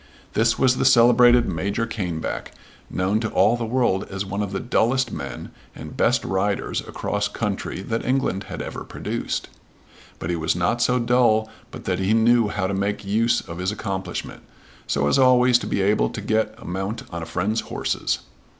This 0.33 0.57
was 0.57 0.77
the 0.77 0.83
celebrated 0.83 1.47
Major 1.47 1.85
Caneback, 1.85 2.53
known 2.89 3.19
to 3.19 3.29
all 3.29 3.55
the 3.55 3.65
world 3.67 4.07
as 4.09 4.25
one 4.25 4.41
of 4.41 4.51
the 4.51 4.59
dullest 4.59 5.11
men 5.11 5.51
and 5.75 5.95
best 5.95 6.25
riders 6.25 6.79
across 6.87 7.27
country 7.27 7.83
that 7.83 8.03
England 8.03 8.45
had 8.45 8.63
ever 8.63 8.83
produced. 8.83 9.47
But 10.17 10.31
he 10.31 10.35
was 10.35 10.55
not 10.55 10.81
so 10.81 10.97
dull 10.97 11.51
but 11.69 11.85
that 11.85 11.99
he 11.99 12.15
knew 12.15 12.47
how 12.47 12.65
to 12.65 12.73
make 12.73 13.05
use 13.05 13.41
of 13.41 13.59
his 13.59 13.71
accomplishment, 13.71 14.41
so 14.87 15.07
as 15.07 15.19
always 15.19 15.59
to 15.59 15.67
be 15.67 15.83
able 15.83 16.09
to 16.09 16.19
get 16.21 16.55
a 16.57 16.65
mount 16.65 17.03
on 17.11 17.21
a 17.21 17.27
friend's 17.27 17.61
horses. 17.61 18.21